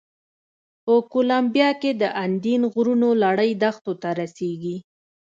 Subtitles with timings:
[0.85, 4.77] په کولمبیا کې د اندین غرونو لړۍ دښتو ته رسېږي.